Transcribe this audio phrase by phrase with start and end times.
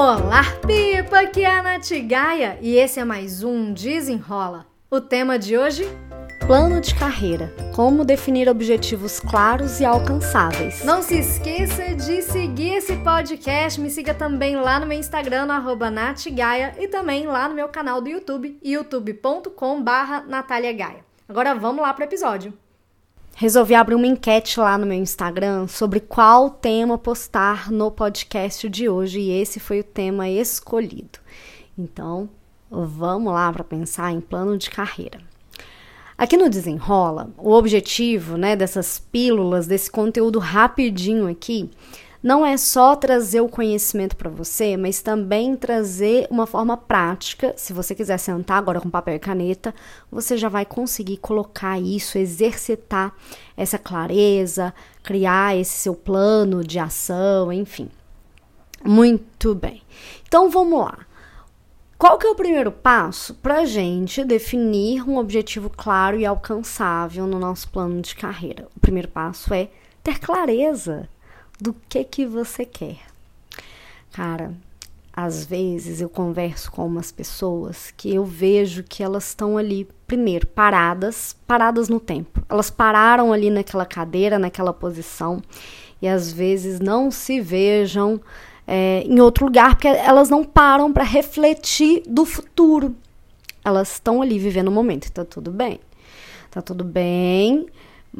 [0.00, 1.22] Olá, Pipa!
[1.22, 4.64] Aqui é a Nath Gaia e esse é mais um Desenrola.
[4.88, 5.88] O tema de hoje?
[6.46, 7.52] Plano de carreira.
[7.74, 10.84] Como definir objetivos claros e alcançáveis.
[10.84, 13.80] Não se esqueça de seguir esse podcast.
[13.80, 18.00] Me siga também lá no meu Instagram, no natgaia, e também lá no meu canal
[18.00, 20.24] do YouTube, youtube.com barra
[21.28, 22.54] Agora vamos lá para o episódio
[23.38, 28.88] resolvi abrir uma enquete lá no meu Instagram sobre qual tema postar no podcast de
[28.88, 31.20] hoje e esse foi o tema escolhido.
[31.78, 32.28] Então,
[32.68, 35.20] vamos lá para pensar em plano de carreira.
[36.18, 41.70] Aqui no Desenrola, o objetivo, né, dessas pílulas, desse conteúdo rapidinho aqui,
[42.22, 47.54] não é só trazer o conhecimento para você, mas também trazer uma forma prática.
[47.56, 49.74] Se você quiser sentar agora com papel e caneta,
[50.10, 53.14] você já vai conseguir colocar isso, exercitar
[53.56, 57.88] essa clareza, criar esse seu plano de ação, enfim.
[58.84, 59.82] Muito bem.
[60.26, 60.98] Então vamos lá.
[61.96, 67.26] Qual que é o primeiro passo para a gente definir um objetivo claro e alcançável
[67.26, 68.68] no nosso plano de carreira?
[68.76, 69.68] O primeiro passo é
[70.02, 71.08] ter clareza
[71.60, 72.98] do que que você quer.
[74.12, 74.52] Cara,
[75.12, 80.46] às vezes eu converso com umas pessoas que eu vejo que elas estão ali, primeiro,
[80.46, 82.40] paradas, paradas no tempo.
[82.48, 85.42] Elas pararam ali naquela cadeira, naquela posição,
[86.00, 88.20] e às vezes não se vejam
[88.66, 92.94] é, em outro lugar, porque elas não param para refletir do futuro.
[93.64, 95.80] Elas estão ali vivendo o momento, tá tudo bem.
[96.50, 97.66] Tá tudo bem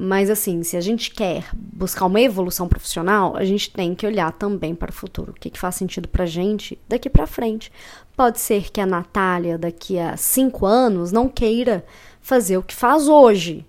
[0.01, 4.31] mas assim, se a gente quer buscar uma evolução profissional, a gente tem que olhar
[4.31, 5.33] também para o futuro.
[5.33, 7.73] O que, que faz sentido para gente daqui para frente.
[8.17, 11.85] Pode ser que a Natália, daqui a cinco anos, não queira
[12.21, 13.67] fazer o que faz hoje.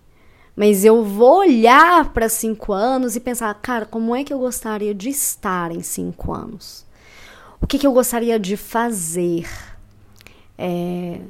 [0.55, 4.93] Mas eu vou olhar para cinco anos e pensar, cara, como é que eu gostaria
[4.93, 6.85] de estar em cinco anos?
[7.59, 9.49] O que, que eu gostaria de fazer?
[10.55, 11.21] É,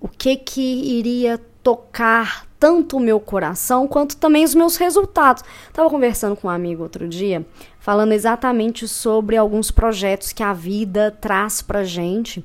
[0.00, 5.44] o que que iria tocar tanto o meu coração quanto também os meus resultados.
[5.68, 7.44] Estava conversando com um amigo outro dia,
[7.78, 12.42] falando exatamente sobre alguns projetos que a vida traz pra gente.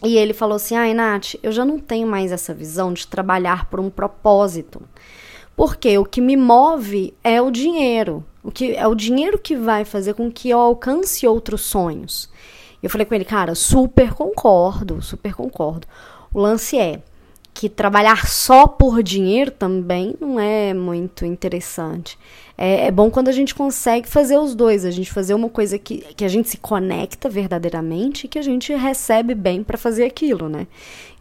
[0.00, 3.68] E ele falou assim: ai, Nath, eu já não tenho mais essa visão de trabalhar
[3.68, 4.80] por um propósito.
[5.56, 8.24] Porque o que me move é o dinheiro.
[8.44, 12.30] O que é o dinheiro que vai fazer com que eu alcance outros sonhos.
[12.80, 15.88] Eu falei com ele, cara, super concordo, super concordo.
[16.32, 17.02] O lance é,
[17.54, 22.18] que trabalhar só por dinheiro também não é muito interessante.
[22.56, 25.78] É, é, bom quando a gente consegue fazer os dois, a gente fazer uma coisa
[25.78, 30.04] que, que a gente se conecta verdadeiramente e que a gente recebe bem para fazer
[30.04, 30.66] aquilo, né?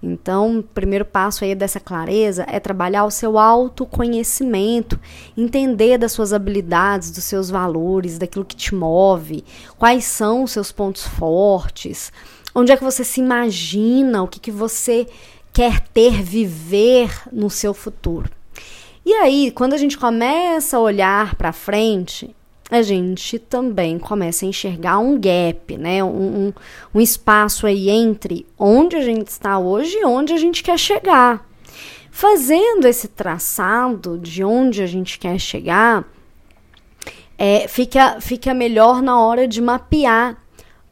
[0.04, 5.00] Então, o primeiro passo aí dessa clareza é trabalhar o seu autoconhecimento,
[5.38, 9.44] entender das suas habilidades, dos seus valores, daquilo que te move,
[9.78, 12.12] quais são os seus pontos fortes,
[12.54, 15.08] onde é que você se imagina, o que, que você
[15.54, 18.30] quer ter, viver no seu futuro.
[19.06, 22.36] E aí, quando a gente começa a olhar para frente,
[22.70, 26.04] a gente também começa a enxergar um gap, né?
[26.04, 26.08] Um,
[26.48, 26.54] um,
[26.96, 31.46] um, espaço aí entre onde a gente está hoje e onde a gente quer chegar.
[32.10, 36.06] Fazendo esse traçado de onde a gente quer chegar,
[37.38, 40.38] é, fica, fica melhor na hora de mapear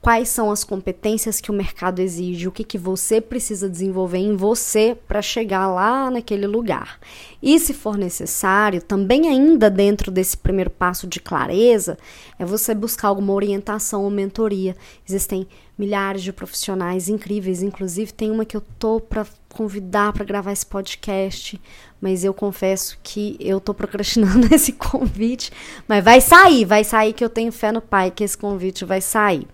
[0.01, 4.35] quais são as competências que o mercado exige, o que, que você precisa desenvolver em
[4.35, 6.99] você para chegar lá naquele lugar.
[7.41, 11.97] E se for necessário, também ainda dentro desse primeiro passo de clareza,
[12.38, 14.75] é você buscar alguma orientação ou mentoria.
[15.07, 15.47] Existem
[15.78, 20.66] milhares de profissionais incríveis, inclusive tem uma que eu tô para convidar para gravar esse
[20.66, 21.59] podcast,
[22.01, 25.49] mas eu confesso que eu tô procrastinando esse convite,
[25.88, 28.99] mas vai sair, vai sair que eu tenho fé no pai que esse convite vai
[28.99, 29.47] sair.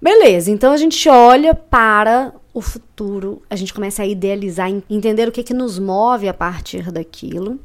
[0.00, 5.32] Beleza, então a gente olha para o futuro, a gente começa a idealizar, entender o
[5.32, 7.58] que, que nos move a partir daquilo.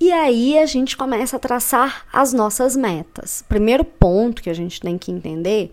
[0.00, 3.44] E aí a gente começa a traçar as nossas metas.
[3.48, 5.72] Primeiro ponto que a gente tem que entender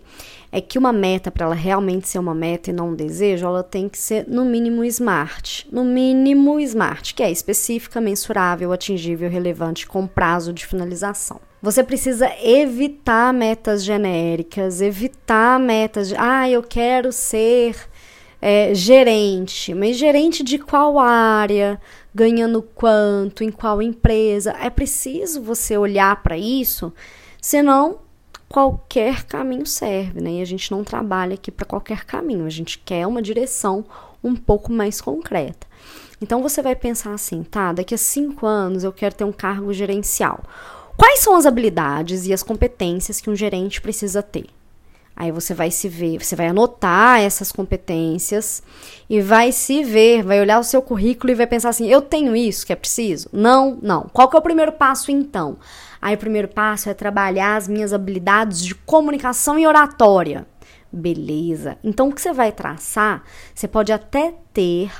[0.52, 3.64] é que uma meta, para ela realmente ser uma meta e não um desejo, ela
[3.64, 5.66] tem que ser no mínimo smart.
[5.72, 11.40] No mínimo smart, que é específica, mensurável, atingível, relevante, com prazo de finalização.
[11.60, 17.74] Você precisa evitar metas genéricas, evitar metas de, ah, eu quero ser
[18.40, 21.80] é, gerente, mas gerente de qual área,
[22.14, 24.56] ganhando quanto, em qual empresa.
[24.60, 26.92] É preciso você olhar para isso,
[27.40, 27.98] senão
[28.48, 30.32] qualquer caminho serve, né?
[30.32, 33.84] E a gente não trabalha aqui para qualquer caminho, a gente quer uma direção
[34.22, 35.66] um pouco mais concreta.
[36.20, 37.72] Então você vai pensar assim, tá?
[37.72, 40.42] Daqui a cinco anos eu quero ter um cargo gerencial.
[40.96, 44.46] Quais são as habilidades e as competências que um gerente precisa ter?
[45.20, 48.62] Aí você vai se ver, você vai anotar essas competências
[49.06, 52.34] e vai se ver, vai olhar o seu currículo e vai pensar assim: eu tenho
[52.34, 53.28] isso que é preciso?
[53.30, 54.08] Não, não.
[54.14, 55.58] Qual que é o primeiro passo então?
[56.00, 60.46] Aí o primeiro passo é trabalhar as minhas habilidades de comunicação e oratória.
[60.90, 61.76] Beleza.
[61.84, 63.22] Então o que você vai traçar,
[63.54, 64.90] você pode até ter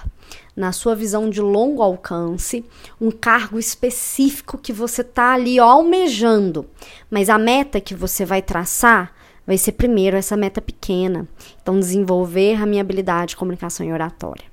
[0.54, 2.62] na sua visão de longo alcance,
[3.00, 6.68] um cargo específico que você está ali ó, almejando.
[7.10, 9.18] Mas a meta que você vai traçar
[9.50, 11.26] vai ser primeiro essa meta pequena.
[11.60, 14.44] Então, desenvolver a minha habilidade de comunicação e oratória.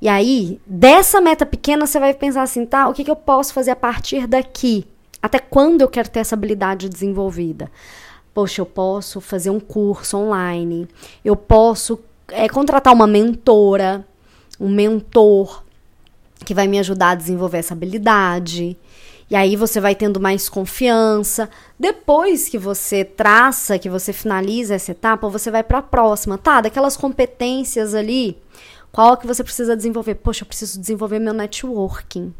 [0.00, 2.88] E aí, dessa meta pequena, você vai pensar assim, tá?
[2.88, 4.86] O que, que eu posso fazer a partir daqui?
[5.20, 7.70] Até quando eu quero ter essa habilidade desenvolvida?
[8.32, 10.88] Poxa, eu posso fazer um curso online,
[11.22, 14.02] eu posso é, contratar uma mentora,
[14.58, 15.62] um mentor
[16.42, 18.78] que vai me ajudar a desenvolver essa habilidade.
[19.32, 21.48] E aí você vai tendo mais confiança.
[21.80, 26.60] Depois que você traça, que você finaliza essa etapa, você vai para a próxima, tá?
[26.60, 28.36] Daquelas competências ali,
[28.92, 30.16] qual que você precisa desenvolver?
[30.16, 32.34] Poxa, eu preciso desenvolver meu networking.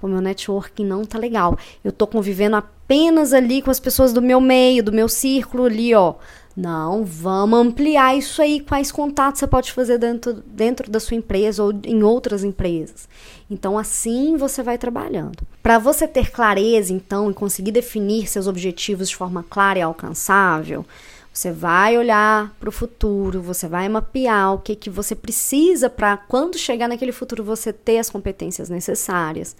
[0.00, 1.56] Pô, meu networking não tá legal.
[1.84, 5.94] Eu tô convivendo apenas ali com as pessoas do meu meio, do meu círculo ali,
[5.94, 6.16] ó.
[6.56, 8.60] Não, vamos ampliar isso aí.
[8.60, 13.08] Quais contatos você pode fazer dentro, dentro da sua empresa ou em outras empresas?
[13.50, 15.44] Então, assim você vai trabalhando.
[15.60, 20.86] Para você ter clareza, então, e conseguir definir seus objetivos de forma clara e alcançável,
[21.32, 26.16] você vai olhar para o futuro, você vai mapear o que, que você precisa para
[26.16, 29.56] quando chegar naquele futuro você ter as competências necessárias.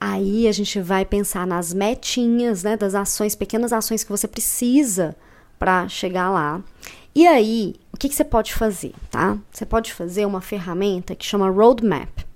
[0.00, 5.16] Aí a gente vai pensar nas metinhas, né, das ações, pequenas ações que você precisa
[5.58, 6.62] para chegar lá.
[7.14, 9.38] E aí, o que, que, você pode fazer, tá?
[9.50, 12.26] Você pode fazer uma ferramenta que chama Roadmap.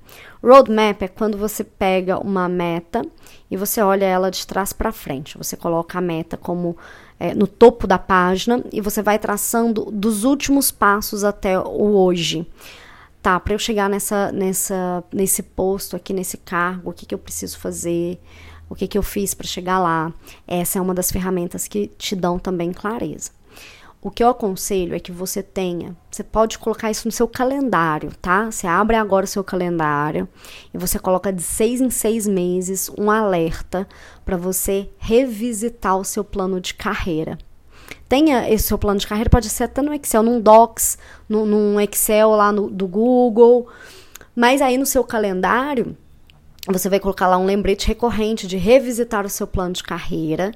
[0.42, 3.02] Roadmap é quando você pega uma meta
[3.50, 5.36] e você olha ela de trás para frente.
[5.36, 6.78] Você coloca a meta como
[7.18, 12.46] é, no topo da página e você vai traçando dos últimos passos até o hoje.
[13.20, 17.18] Tá, para eu chegar nessa, nessa, nesse posto aqui, nesse cargo, o que, que eu
[17.18, 18.18] preciso fazer?
[18.70, 20.12] O que, que eu fiz para chegar lá.
[20.46, 23.32] Essa é uma das ferramentas que te dão também clareza.
[24.00, 28.10] O que eu aconselho é que você tenha, você pode colocar isso no seu calendário,
[28.22, 28.50] tá?
[28.50, 30.26] Você abre agora o seu calendário
[30.72, 33.86] e você coloca de seis em seis meses um alerta
[34.24, 37.36] para você revisitar o seu plano de carreira.
[38.08, 40.96] Tenha esse seu plano de carreira, pode ser até no Excel, num Docs,
[41.28, 43.68] num, num Excel lá no, do Google,
[44.34, 45.94] mas aí no seu calendário
[46.68, 50.52] você vai colocar lá um lembrete recorrente de revisitar o seu plano de carreira,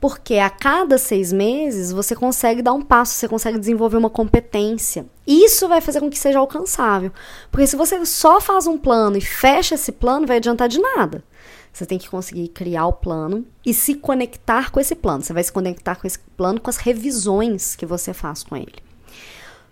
[0.00, 5.06] porque a cada seis meses você consegue dar um passo, você consegue desenvolver uma competência.
[5.26, 7.10] Isso vai fazer com que seja alcançável.
[7.50, 11.24] Porque se você só faz um plano e fecha esse plano, vai adiantar de nada.
[11.72, 15.22] Você tem que conseguir criar o plano e se conectar com esse plano.
[15.22, 18.76] Você vai se conectar com esse plano com as revisões que você faz com ele.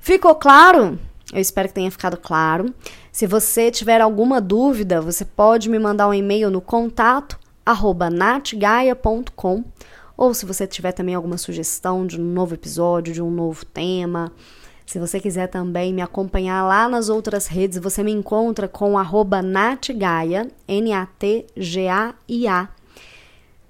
[0.01, 0.99] Ficou claro?
[1.33, 2.73] Eu espero que tenha ficado claro.
[3.11, 7.39] Se você tiver alguma dúvida, você pode me mandar um e-mail no contato
[8.11, 9.65] natgaia.com
[10.17, 14.31] ou se você tiver também alguma sugestão de um novo episódio, de um novo tema.
[14.87, 18.99] Se você quiser também me acompanhar lá nas outras redes, você me encontra com
[19.43, 22.69] natgaia, N-A-T-G-A-I-A.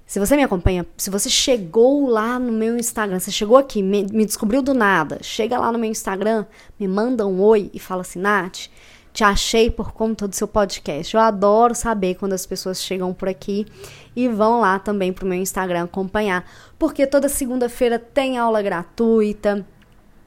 [0.06, 4.04] Se você me acompanha, se você chegou lá no meu Instagram, você chegou aqui, me,
[4.12, 6.44] me, descobriu do nada, chega lá no meu Instagram,
[6.78, 8.68] me manda um oi e fala assim, Nath,
[9.14, 11.14] te achei por conta do seu podcast.
[11.14, 13.66] Eu adoro saber quando as pessoas chegam por aqui
[14.14, 16.44] e vão lá também pro meu Instagram acompanhar,
[16.78, 19.64] porque toda segunda-feira tem aula gratuita,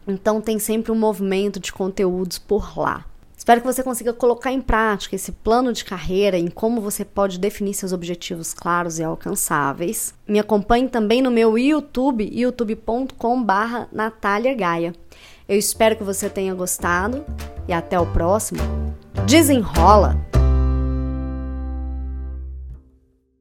[0.08, 3.06] então tem sempre um movimento de conteúdos por lá.
[3.48, 7.39] Espero que você consiga colocar em prática esse plano de carreira em como você pode
[7.39, 10.13] definir seus objetivos claros e alcançáveis.
[10.27, 14.94] Me acompanhe também no meu YouTube, youtube.com/barra Natália Gaia.
[15.48, 17.24] Eu espero que você tenha gostado
[17.70, 18.60] e até o próximo.
[19.25, 20.18] Desenrola!